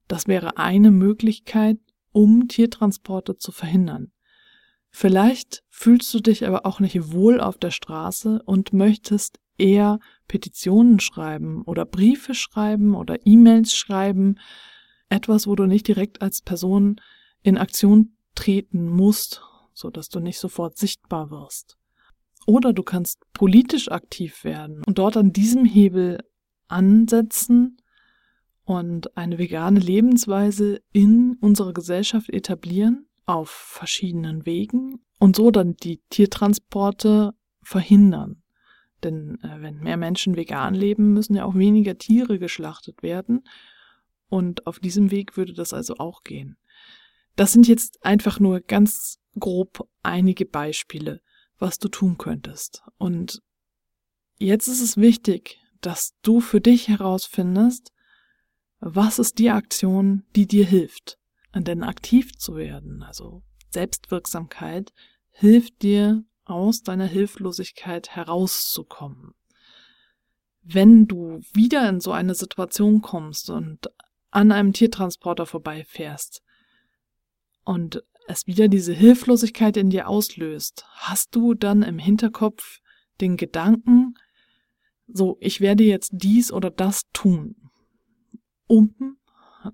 Das 0.10 0.28
wäre 0.28 0.58
eine 0.58 0.92
Möglichkeit, 0.92 1.78
um 2.12 2.50
Tiertransporte 2.50 3.38
zu 3.38 3.54
verhindern. 3.54 4.12
Vielleicht 4.90 5.64
fühlst 5.70 6.14
du 6.14 6.20
dich 6.20 6.46
aber 6.46 6.66
auch 6.66 6.82
nicht 6.82 7.14
wohl 7.14 7.40
auf 7.40 7.58
der 7.58 7.72
Straße 7.72 8.42
und 8.44 8.74
möchtest 8.74 9.40
eher 9.58 10.00
Petitionen 10.28 11.00
schreiben 11.00 11.62
oder 11.62 11.86
Briefe 11.86 12.34
schreiben 12.34 12.94
oder 12.94 13.26
E-Mails 13.26 13.74
schreiben 13.74 14.36
etwas, 15.10 15.48
wo 15.48 15.56
du 15.56 15.66
nicht 15.66 15.88
direkt 15.88 16.22
als 16.22 16.42
Person 16.42 17.02
in 17.42 17.58
Aktion 17.58 18.16
treten 18.36 18.88
musst, 18.88 19.42
so 19.74 19.90
dass 19.90 20.10
du 20.10 20.20
nicht 20.20 20.40
sofort 20.40 20.78
sichtbar 20.78 21.32
wirst. 21.32 21.78
Oder 22.46 22.74
du 22.74 22.84
kannst 22.84 23.22
politisch 23.34 23.92
aktiv 23.92 24.44
werden 24.44 24.82
und 24.86 24.98
dort 24.98 25.18
an 25.18 25.34
diesem 25.34 25.66
Hebel 25.66 26.20
ansetzen 26.68 27.78
und 28.64 29.18
eine 29.18 29.38
vegane 29.38 29.80
Lebensweise 29.80 30.82
in 30.94 31.38
unserer 31.42 31.74
Gesellschaft 31.74 32.30
etablieren 32.30 33.08
auf 33.26 33.50
verschiedenen 33.50 34.46
Wegen 34.46 35.00
und 35.20 35.36
so 35.36 35.52
dann 35.52 35.76
die 35.76 36.02
Tiertransporte 36.10 37.34
verhindern. 37.62 38.42
Denn 39.04 39.38
äh, 39.44 39.62
wenn 39.62 39.80
mehr 39.80 39.98
Menschen 39.98 40.36
vegan 40.36 40.74
leben, 40.74 41.14
müssen 41.14 41.36
ja 41.36 41.46
auch 41.46 41.56
weniger 41.56 41.98
Tiere 41.98 42.40
geschlachtet 42.40 43.04
werden. 43.04 43.44
Und 44.30 44.68
auf 44.68 44.80
diesem 44.80 45.12
Weg 45.12 45.38
würde 45.38 45.54
das 45.54 45.74
also 45.74 45.98
auch 45.98 46.24
gehen. 46.24 46.58
Das 47.36 47.52
sind 47.52 47.68
jetzt 47.68 48.04
einfach 48.06 48.40
nur 48.40 48.62
ganz 48.62 49.20
grob 49.40 49.88
einige 50.04 50.46
Beispiele, 50.46 51.22
was 51.58 51.80
du 51.80 51.88
tun 51.88 52.18
könntest. 52.18 52.84
Und 52.98 53.42
jetzt 54.38 54.68
ist 54.68 54.82
es 54.82 54.98
wichtig, 54.98 55.60
dass 55.82 56.14
du 56.22 56.42
für 56.42 56.62
dich 56.62 56.88
herausfindest, 56.88 57.92
was 58.80 59.20
ist 59.20 59.40
die 59.40 59.50
Aktion, 59.50 60.24
die 60.36 60.48
dir 60.48 60.66
hilft. 60.66 61.18
Denn 61.56 61.84
aktiv 61.84 62.38
zu 62.38 62.56
werden, 62.56 63.04
also 63.04 63.42
Selbstwirksamkeit, 63.70 64.94
hilft 65.32 65.82
dir 65.82 66.24
aus 66.46 66.84
deiner 66.84 67.06
Hilflosigkeit 67.06 68.10
herauszukommen. 68.10 69.34
Wenn 70.62 71.08
du 71.08 71.40
wieder 71.54 71.88
in 71.90 72.00
so 72.00 72.12
eine 72.12 72.36
Situation 72.36 73.02
kommst 73.02 73.50
und 73.50 73.90
an 74.32 74.52
einem 74.52 74.74
Tiertransporter 74.74 75.46
vorbeifährst 75.46 76.42
und 77.64 78.04
es 78.28 78.46
wieder 78.46 78.68
diese 78.68 78.94
Hilflosigkeit 78.94 79.76
in 79.78 79.90
dir 79.90 80.08
auslöst, 80.08 80.86
hast 80.94 81.36
du 81.36 81.56
dann 81.56 81.82
im 81.82 81.98
Hinterkopf 81.98 82.80
den 83.22 83.38
Gedanken, 83.38 84.16
so, 85.08 85.38
ich 85.40 85.62
werde 85.62 85.84
jetzt 85.84 86.12
dies 86.14 86.52
oder 86.52 86.70
das 86.70 87.10
tun, 87.14 87.56
um 88.68 89.18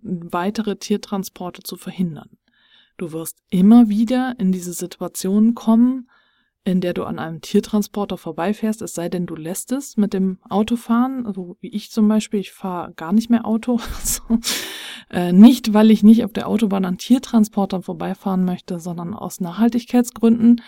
weitere 0.02 0.78
Tiertransporte 0.78 1.62
zu 1.64 1.76
verhindern. 1.76 2.38
Du 2.98 3.12
wirst 3.12 3.44
immer 3.50 3.90
wieder 3.90 4.36
in 4.40 4.54
diese 4.54 4.74
Situation 4.74 5.54
kommen, 5.54 6.10
in 6.66 6.82
der 6.82 6.96
du 6.96 7.04
an 7.04 7.20
einem 7.20 7.42
Tiertransporter 7.42 8.18
vorbeifährst, 8.18 8.82
es 8.82 8.96
sei 8.96 9.08
denn, 9.08 9.28
du 9.28 9.36
lässt 9.36 9.72
es 9.72 9.98
mit 9.98 10.14
dem 10.14 10.40
Autofahren, 10.50 11.28
also 11.28 11.58
wie 11.62 11.70
ich 11.70 11.92
zum 11.92 12.08
Beispiel, 12.08 12.40
ich 12.40 12.52
fahre 12.52 12.92
gar 12.94 13.14
nicht 13.14 13.30
mehr 13.30 13.46
Auto. 13.46 13.80
Also, 13.96 14.40
äh, 15.12 15.32
nicht, 15.32 15.74
weil 15.74 15.92
ich 15.92 16.04
nicht 16.04 16.26
auf 16.26 16.34
der 16.34 16.48
Autobahn 16.48 16.86
an 16.86 16.98
Tiertransportern 16.98 17.84
vorbeifahren 17.84 18.44
möchte, 18.44 18.80
sondern 18.80 19.14
aus 19.14 19.40
Nachhaltigkeitsgründen. 19.40 20.62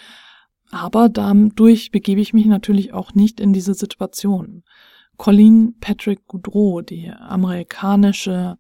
Aber 0.70 1.10
dadurch 1.10 1.92
begebe 1.92 2.22
ich 2.22 2.34
mich 2.34 2.46
natürlich 2.46 2.94
auch 2.94 3.14
nicht 3.14 3.40
in 3.40 3.54
diese 3.54 3.74
Situation. 3.74 4.64
Colleen 5.18 5.76
Patrick 5.80 6.28
Goudreau, 6.28 6.82
die 6.82 7.10
amerikanische 7.10 8.58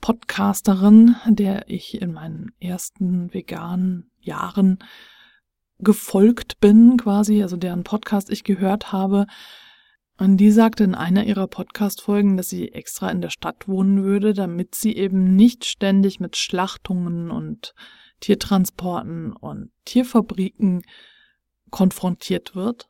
Podcasterin, 0.00 1.14
der 1.26 1.68
ich 1.68 2.00
in 2.02 2.12
meinen 2.12 2.52
ersten 2.58 3.32
veganen 3.32 4.10
Jahren 4.20 4.78
gefolgt 5.82 6.60
bin, 6.60 6.96
quasi, 6.96 7.42
also 7.42 7.56
deren 7.56 7.84
Podcast 7.84 8.30
ich 8.30 8.44
gehört 8.44 8.92
habe. 8.92 9.26
Und 10.18 10.36
die 10.36 10.50
sagte 10.50 10.84
in 10.84 10.94
einer 10.94 11.24
ihrer 11.24 11.48
Podcast-Folgen, 11.48 12.36
dass 12.36 12.48
sie 12.48 12.72
extra 12.72 13.10
in 13.10 13.20
der 13.20 13.30
Stadt 13.30 13.66
wohnen 13.66 14.04
würde, 14.04 14.34
damit 14.34 14.74
sie 14.74 14.96
eben 14.96 15.34
nicht 15.36 15.64
ständig 15.64 16.20
mit 16.20 16.36
Schlachtungen 16.36 17.30
und 17.30 17.74
Tiertransporten 18.20 19.32
und 19.32 19.70
Tierfabriken 19.84 20.82
konfrontiert 21.70 22.54
wird. 22.54 22.88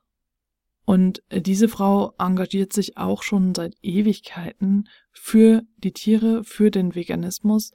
Und 0.85 1.23
diese 1.31 1.69
Frau 1.69 2.13
engagiert 2.19 2.73
sich 2.73 2.99
auch 2.99 3.23
schon 3.23 3.55
seit 3.55 3.77
Ewigkeiten 3.83 4.89
für 5.13 5.63
die 5.79 5.93
Tiere, 5.93 6.45
für 6.45 6.71
den 6.71 6.95
Veganismus 6.95 7.73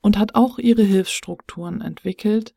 und 0.00 0.16
hat 0.16 0.36
auch 0.36 0.58
ihre 0.58 0.84
Hilfsstrukturen 0.84 1.80
entwickelt, 1.80 2.54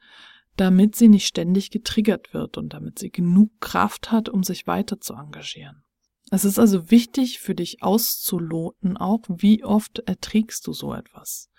damit 0.59 0.95
sie 0.95 1.07
nicht 1.07 1.25
ständig 1.25 1.71
getriggert 1.71 2.33
wird 2.33 2.57
und 2.57 2.73
damit 2.73 2.99
sie 2.99 3.11
genug 3.11 3.49
Kraft 3.61 4.11
hat, 4.11 4.27
um 4.27 4.43
sich 4.43 4.67
weiter 4.67 4.99
zu 4.99 5.13
engagieren. 5.13 5.83
Es 6.31 6.43
ist 6.43 6.59
also 6.59 6.91
wichtig 6.91 7.39
für 7.39 7.55
dich 7.55 7.81
auszuloten 7.81 8.97
auch, 8.97 9.21
wie 9.29 9.63
oft 9.63 9.99
erträgst 9.99 10.67
du 10.67 10.73
so 10.73 10.93
etwas. 10.93 11.49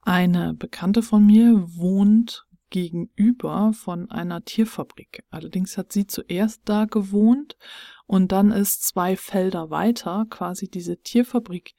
Eine 0.00 0.54
Bekannte 0.54 1.02
von 1.02 1.24
mir 1.24 1.64
wohnt 1.76 2.46
gegenüber 2.70 3.72
von 3.74 4.10
einer 4.10 4.42
Tierfabrik. 4.42 5.22
Allerdings 5.30 5.76
hat 5.76 5.92
sie 5.92 6.06
zuerst 6.06 6.62
da 6.64 6.86
gewohnt 6.86 7.58
und 8.06 8.32
dann 8.32 8.50
ist 8.50 8.84
zwei 8.84 9.16
Felder 9.16 9.68
weiter 9.68 10.26
quasi 10.30 10.68
diese 10.68 10.96
Tierfabrik 10.96 11.74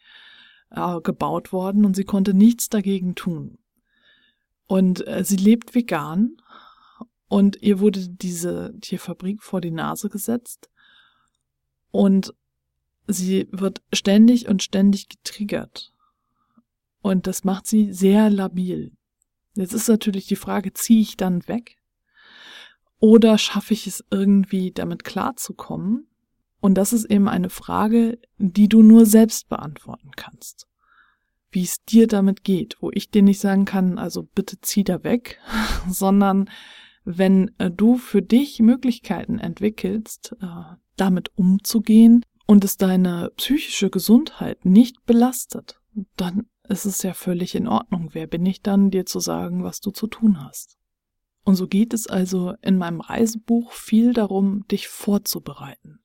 äh, 0.70 1.02
gebaut 1.02 1.52
worden 1.52 1.86
und 1.86 1.96
sie 1.96 2.06
konnte 2.06 2.36
nichts 2.36 2.70
dagegen 2.70 3.16
tun. 3.16 3.58
Und 4.68 5.08
äh, 5.08 5.24
sie 5.24 5.36
lebt 5.36 5.76
vegan 5.76 6.38
und 7.28 7.62
ihr 7.62 7.80
wurde 7.80 8.08
diese 8.10 8.74
Tierfabrik 8.82 9.44
vor 9.44 9.62
die 9.62 9.72
Nase 9.72 10.10
gesetzt 10.10 10.70
und 11.92 12.34
sie 13.08 13.48
wird 13.52 13.82
ständig 13.94 14.48
und 14.48 14.64
ständig 14.64 15.10
getriggert. 15.10 15.94
Und 17.02 17.28
das 17.28 17.44
macht 17.44 17.68
sie 17.68 17.94
sehr 17.94 18.30
labil. 18.30 18.92
Jetzt 19.54 19.74
ist 19.74 19.88
natürlich 19.88 20.26
die 20.26 20.36
Frage, 20.36 20.74
ziehe 20.74 21.02
ich 21.02 21.18
dann 21.18 21.48
weg? 21.48 21.78
Oder 23.00 23.38
schaffe 23.38 23.74
ich 23.74 23.86
es 23.86 24.04
irgendwie 24.10 24.72
damit 24.72 25.04
klarzukommen? 25.04 26.08
Und 26.62 26.74
das 26.76 26.94
ist 26.94 27.06
eben 27.06 27.28
eine 27.28 27.52
Frage, 27.52 28.18
die 28.38 28.68
du 28.68 28.82
nur 28.82 29.06
selbst 29.06 29.48
beantworten 29.50 30.12
kannst 30.16 30.68
wie 31.56 31.64
es 31.64 31.84
dir 31.86 32.08
damit 32.08 32.44
geht, 32.44 32.76
wo 32.82 32.92
ich 32.94 33.10
dir 33.10 33.24
nicht 33.24 33.40
sagen 33.40 33.66
kann, 33.66 33.98
also 33.98 34.24
bitte 34.24 34.60
zieh 34.62 34.84
da 34.84 35.04
weg, 35.04 35.40
sondern 35.90 36.50
wenn 37.06 37.52
äh, 37.60 37.72
du 37.72 37.98
für 37.98 38.22
dich 38.22 38.60
Möglichkeiten 38.60 39.40
entwickelst, 39.40 40.36
äh, 40.42 40.76
damit 40.98 41.32
umzugehen 41.38 42.26
und 42.46 42.64
es 42.66 42.78
deine 42.78 43.32
psychische 43.38 43.90
Gesundheit 43.90 44.66
nicht 44.66 45.06
belastet, 45.06 45.80
dann 46.18 46.48
ist 46.68 46.86
es 46.86 47.04
ja 47.04 47.14
völlig 47.14 47.56
in 47.56 47.68
Ordnung. 47.68 48.10
Wer 48.12 48.28
bin 48.28 48.46
ich 48.46 48.62
dann, 48.62 48.92
dir 48.92 49.06
zu 49.06 49.20
sagen, 49.20 49.64
was 49.64 49.80
du 49.80 49.92
zu 49.92 50.08
tun 50.08 50.44
hast? 50.44 50.78
Und 51.44 51.56
so 51.56 51.68
geht 51.68 51.94
es 51.94 52.08
also 52.08 52.54
in 52.62 52.78
meinem 52.78 53.02
Reisebuch 53.02 53.72
viel 53.72 54.14
darum, 54.14 54.68
dich 54.68 54.88
vorzubereiten. 54.88 56.00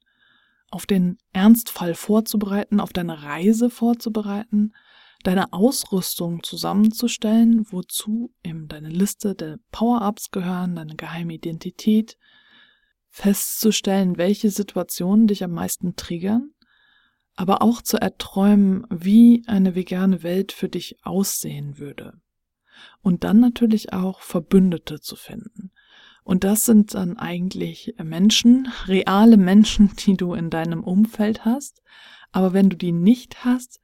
Auf 0.70 0.86
den 0.86 1.18
Ernstfall 1.32 1.94
vorzubereiten, 1.94 2.78
auf 2.78 2.92
deine 2.92 3.22
Reise 3.22 3.70
vorzubereiten, 3.70 4.74
deine 5.22 5.52
Ausrüstung 5.52 6.42
zusammenzustellen, 6.42 7.66
wozu 7.70 8.32
eben 8.42 8.68
deine 8.68 8.88
Liste 8.88 9.34
der 9.34 9.58
Power-Ups 9.70 10.30
gehören, 10.30 10.76
deine 10.76 10.96
geheime 10.96 11.34
Identität, 11.34 12.16
festzustellen, 13.08 14.18
welche 14.18 14.50
Situationen 14.50 15.26
dich 15.26 15.44
am 15.44 15.52
meisten 15.52 15.96
triggern, 15.96 16.52
aber 17.36 17.62
auch 17.62 17.82
zu 17.82 17.96
erträumen, 17.96 18.86
wie 18.90 19.42
eine 19.46 19.74
vegane 19.74 20.22
Welt 20.22 20.52
für 20.52 20.68
dich 20.68 20.96
aussehen 21.02 21.78
würde. 21.78 22.20
Und 23.02 23.24
dann 23.24 23.40
natürlich 23.40 23.92
auch 23.92 24.20
Verbündete 24.20 25.00
zu 25.00 25.16
finden. 25.16 25.70
Und 26.22 26.44
das 26.44 26.64
sind 26.64 26.94
dann 26.94 27.18
eigentlich 27.18 27.94
Menschen, 28.02 28.68
reale 28.86 29.36
Menschen, 29.36 29.90
die 29.96 30.16
du 30.16 30.34
in 30.34 30.50
deinem 30.50 30.84
Umfeld 30.84 31.44
hast, 31.44 31.82
aber 32.32 32.52
wenn 32.52 32.70
du 32.70 32.76
die 32.76 32.92
nicht 32.92 33.44
hast, 33.44 33.80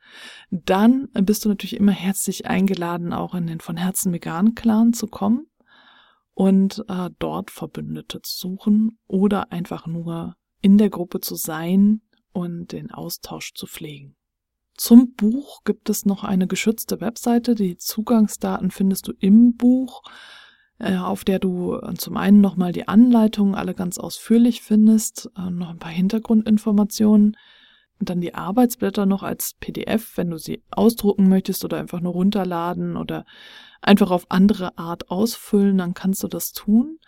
dann 0.50 1.08
bist 1.12 1.44
du 1.44 1.48
natürlich 1.48 1.76
immer 1.76 1.92
herzlich 1.92 2.46
eingeladen, 2.46 3.12
auch 3.12 3.34
in 3.34 3.46
den 3.46 3.60
von 3.60 3.76
Herzen 3.76 4.12
veganen 4.12 4.54
Clan 4.54 4.92
zu 4.92 5.06
kommen 5.06 5.46
und 6.34 6.84
äh, 6.88 7.10
dort 7.18 7.50
Verbündete 7.50 8.20
zu 8.22 8.48
suchen 8.48 8.98
oder 9.06 9.52
einfach 9.52 9.86
nur 9.86 10.36
in 10.60 10.78
der 10.78 10.90
Gruppe 10.90 11.20
zu 11.20 11.34
sein 11.34 12.02
und 12.32 12.72
den 12.72 12.90
Austausch 12.90 13.54
zu 13.54 13.66
pflegen. 13.66 14.16
Zum 14.74 15.14
Buch 15.14 15.64
gibt 15.64 15.88
es 15.88 16.04
noch 16.04 16.22
eine 16.22 16.46
geschützte 16.46 17.00
Webseite. 17.00 17.54
Die 17.54 17.78
Zugangsdaten 17.78 18.70
findest 18.70 19.08
du 19.08 19.12
im 19.18 19.56
Buch, 19.56 20.02
äh, 20.78 20.96
auf 20.96 21.24
der 21.24 21.38
du 21.38 21.76
äh, 21.76 21.94
zum 21.94 22.18
einen 22.18 22.42
nochmal 22.42 22.72
die 22.72 22.86
Anleitungen 22.86 23.54
alle 23.54 23.74
ganz 23.74 23.96
ausführlich 23.96 24.60
findest, 24.60 25.30
äh, 25.36 25.50
noch 25.50 25.70
ein 25.70 25.78
paar 25.78 25.90
Hintergrundinformationen 25.90 27.36
und 27.98 28.10
dann 28.10 28.20
die 28.20 28.34
Arbeitsblätter 28.34 29.06
noch 29.06 29.22
als 29.22 29.54
PDF, 29.58 30.16
wenn 30.16 30.30
du 30.30 30.38
sie 30.38 30.62
ausdrucken 30.70 31.28
möchtest 31.28 31.64
oder 31.64 31.78
einfach 31.78 32.00
nur 32.00 32.12
runterladen 32.12 32.96
oder 32.96 33.24
einfach 33.80 34.10
auf 34.10 34.26
andere 34.28 34.76
Art 34.76 35.10
ausfüllen, 35.10 35.78
dann 35.78 35.94
kannst 35.94 36.22
du 36.22 36.28
das 36.28 36.52
tun. 36.52 36.98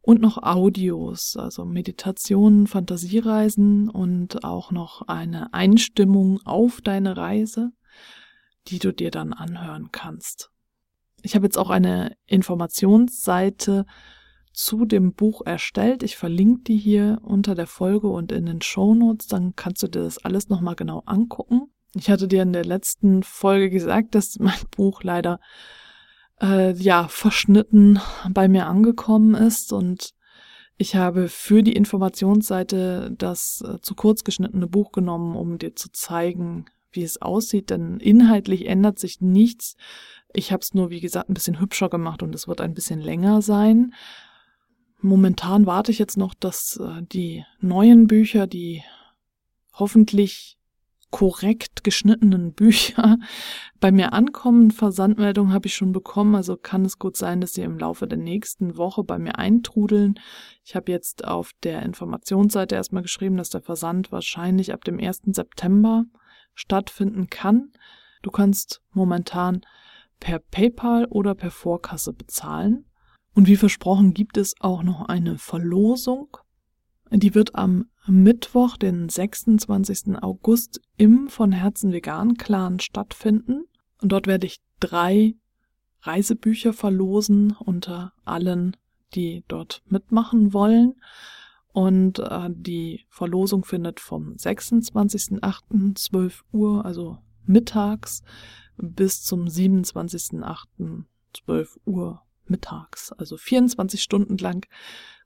Und 0.00 0.20
noch 0.20 0.42
Audios, 0.42 1.36
also 1.36 1.64
Meditationen, 1.64 2.66
Fantasiereisen 2.66 3.88
und 3.88 4.42
auch 4.42 4.72
noch 4.72 5.02
eine 5.02 5.54
Einstimmung 5.54 6.40
auf 6.44 6.80
deine 6.80 7.16
Reise, 7.16 7.70
die 8.66 8.80
du 8.80 8.92
dir 8.92 9.12
dann 9.12 9.32
anhören 9.32 9.90
kannst. 9.92 10.50
Ich 11.22 11.36
habe 11.36 11.46
jetzt 11.46 11.56
auch 11.56 11.70
eine 11.70 12.16
Informationsseite 12.26 13.86
zu 14.52 14.84
dem 14.84 15.14
Buch 15.14 15.42
erstellt. 15.44 16.02
Ich 16.02 16.16
verlinke 16.16 16.62
die 16.64 16.76
hier 16.76 17.18
unter 17.22 17.54
der 17.54 17.66
Folge 17.66 18.08
und 18.08 18.32
in 18.32 18.46
den 18.46 18.62
Show 18.62 18.94
Notes. 18.94 19.26
Dann 19.26 19.56
kannst 19.56 19.82
du 19.82 19.88
dir 19.88 20.02
das 20.02 20.18
alles 20.18 20.48
nochmal 20.48 20.76
genau 20.76 21.02
angucken. 21.06 21.70
Ich 21.94 22.10
hatte 22.10 22.28
dir 22.28 22.42
in 22.42 22.52
der 22.52 22.64
letzten 22.64 23.22
Folge 23.22 23.70
gesagt, 23.70 24.14
dass 24.14 24.38
mein 24.40 24.60
Buch 24.70 25.02
leider 25.02 25.40
äh, 26.40 26.72
ja 26.72 27.08
verschnitten 27.08 28.00
bei 28.30 28.48
mir 28.48 28.66
angekommen 28.66 29.34
ist 29.34 29.72
und 29.72 30.14
ich 30.78 30.96
habe 30.96 31.28
für 31.28 31.62
die 31.62 31.74
Informationsseite 31.74 33.14
das 33.16 33.62
äh, 33.64 33.80
zu 33.80 33.94
kurz 33.94 34.24
geschnittene 34.24 34.66
Buch 34.66 34.90
genommen, 34.90 35.36
um 35.36 35.58
dir 35.58 35.76
zu 35.76 35.92
zeigen, 35.92 36.64
wie 36.90 37.02
es 37.02 37.22
aussieht, 37.22 37.70
denn 37.70 37.98
inhaltlich 38.00 38.66
ändert 38.66 38.98
sich 38.98 39.20
nichts. 39.20 39.76
Ich 40.32 40.50
habe 40.50 40.60
es 40.60 40.74
nur, 40.74 40.90
wie 40.90 41.00
gesagt, 41.00 41.28
ein 41.28 41.34
bisschen 41.34 41.60
hübscher 41.60 41.88
gemacht 41.88 42.22
und 42.22 42.34
es 42.34 42.48
wird 42.48 42.60
ein 42.60 42.74
bisschen 42.74 43.00
länger 43.00 43.42
sein. 43.42 43.94
Momentan 45.02 45.66
warte 45.66 45.90
ich 45.90 45.98
jetzt 45.98 46.16
noch, 46.16 46.32
dass 46.32 46.76
äh, 46.76 47.02
die 47.02 47.44
neuen 47.60 48.06
Bücher, 48.06 48.46
die 48.46 48.82
hoffentlich 49.72 50.58
korrekt 51.10 51.82
geschnittenen 51.82 52.52
Bücher 52.54 53.18
bei 53.80 53.90
mir 53.90 54.12
ankommen. 54.12 54.70
Versandmeldung 54.70 55.52
habe 55.52 55.66
ich 55.66 55.74
schon 55.74 55.92
bekommen, 55.92 56.36
also 56.36 56.56
kann 56.56 56.84
es 56.84 57.00
gut 57.00 57.16
sein, 57.16 57.40
dass 57.40 57.52
sie 57.54 57.62
im 57.62 57.78
Laufe 57.78 58.06
der 58.06 58.18
nächsten 58.18 58.76
Woche 58.76 59.02
bei 59.02 59.18
mir 59.18 59.38
eintrudeln. 59.38 60.14
Ich 60.64 60.76
habe 60.76 60.92
jetzt 60.92 61.24
auf 61.26 61.50
der 61.64 61.82
Informationsseite 61.82 62.76
erstmal 62.76 63.02
geschrieben, 63.02 63.36
dass 63.36 63.50
der 63.50 63.62
Versand 63.62 64.12
wahrscheinlich 64.12 64.72
ab 64.72 64.84
dem 64.84 65.00
1. 65.00 65.22
September 65.26 66.04
stattfinden 66.54 67.28
kann. 67.28 67.72
Du 68.22 68.30
kannst 68.30 68.82
momentan 68.92 69.62
per 70.20 70.38
PayPal 70.38 71.06
oder 71.06 71.34
per 71.34 71.50
Vorkasse 71.50 72.12
bezahlen. 72.12 72.86
Und 73.34 73.46
wie 73.46 73.56
versprochen 73.56 74.14
gibt 74.14 74.36
es 74.36 74.54
auch 74.60 74.82
noch 74.82 75.08
eine 75.08 75.38
Verlosung. 75.38 76.36
Die 77.10 77.34
wird 77.34 77.54
am 77.54 77.86
Mittwoch, 78.06 78.76
den 78.76 79.08
26. 79.08 80.22
August 80.22 80.80
im 80.96 81.28
von 81.28 81.52
Herzen 81.52 81.92
vegan 81.92 82.34
Clan 82.34 82.80
stattfinden. 82.80 83.64
Und 84.00 84.12
dort 84.12 84.26
werde 84.26 84.46
ich 84.46 84.60
drei 84.80 85.36
Reisebücher 86.02 86.72
verlosen 86.72 87.52
unter 87.52 88.12
allen, 88.24 88.76
die 89.14 89.44
dort 89.48 89.82
mitmachen 89.86 90.52
wollen. 90.52 90.94
Und 91.72 92.18
äh, 92.18 92.50
die 92.50 93.06
Verlosung 93.08 93.64
findet 93.64 94.00
vom 94.00 94.34
26.08.12 94.34 96.40
Uhr, 96.52 96.84
also 96.84 97.16
mittags, 97.44 98.22
bis 98.76 99.22
zum 99.22 99.46
27.08.12 99.46 101.78
Uhr 101.86 102.20
mittags, 102.46 103.12
also 103.12 103.36
24 103.36 104.02
Stunden 104.02 104.38
lang, 104.38 104.66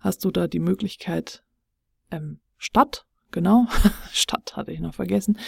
hast 0.00 0.24
du 0.24 0.30
da 0.30 0.46
die 0.46 0.60
Möglichkeit, 0.60 1.44
ähm, 2.10 2.40
Stadt, 2.58 3.06
genau, 3.30 3.66
Stadt 4.12 4.56
hatte 4.56 4.72
ich 4.72 4.80
noch 4.80 4.94
vergessen. 4.94 5.38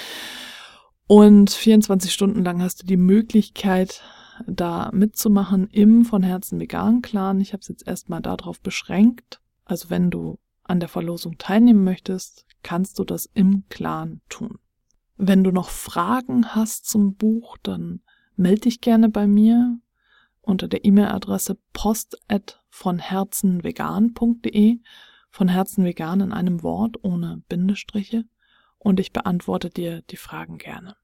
Und 1.07 1.51
24 1.51 2.13
Stunden 2.13 2.45
lang 2.45 2.61
hast 2.61 2.83
du 2.83 2.87
die 2.87 2.99
Möglichkeit, 2.99 4.03
da 4.47 4.91
mitzumachen 4.93 5.69
im 5.69 6.05
von 6.05 6.23
Herzen 6.23 6.61
vegan 6.61 7.03
Clan. 7.03 7.41
Ich 7.41 7.53
habe 7.53 7.61
es 7.61 7.69
jetzt 7.69 7.87
erstmal 7.87 8.23
darauf 8.23 8.61
beschränkt. 8.61 9.41
Also 9.65 9.91
wenn 9.91 10.11
du 10.11 10.39
an 10.63 10.81
der 10.81 10.89
Verlosung 10.89 11.39
teilnehmen 11.39 11.83
möchtest, 11.83 12.47
kannst 12.63 12.99
du 12.99 13.05
das 13.05 13.29
im 13.33 13.65
Clan 13.69 14.21
tun. 14.29 14.59
Wenn 15.17 15.43
du 15.43 15.51
noch 15.51 15.71
Fragen 15.71 16.55
hast 16.55 16.87
zum 16.87 17.15
Buch, 17.15 17.57
dann 17.63 18.03
melde 18.37 18.63
dich 18.63 18.81
gerne 18.81 19.09
bei 19.09 19.27
mir 19.27 19.79
unter 20.49 20.67
der 20.67 20.85
E-Mail-Adresse 20.85 21.59
post 21.73 22.19
von 22.71 22.99
von 25.31 25.49
Herzen 25.49 25.85
vegan 25.85 26.21
in 26.21 26.33
einem 26.33 26.63
Wort 26.63 26.97
ohne 27.05 27.43
Bindestriche 27.49 28.25
und 28.79 28.99
ich 28.99 29.13
beantworte 29.13 29.69
dir 29.71 30.03
die 30.11 30.17
Fragen 30.17 30.59
gerne. 30.59 30.97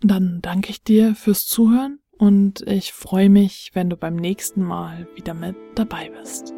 Dann 0.00 0.40
danke 0.40 0.70
ich 0.70 0.82
dir 0.82 1.14
fürs 1.14 1.46
Zuhören 1.46 1.98
und 2.12 2.62
ich 2.62 2.92
freue 2.92 3.28
mich, 3.28 3.70
wenn 3.74 3.90
du 3.90 3.96
beim 3.96 4.16
nächsten 4.16 4.62
Mal 4.62 5.08
wieder 5.16 5.34
mit 5.34 5.56
dabei 5.74 6.10
bist. 6.10 6.54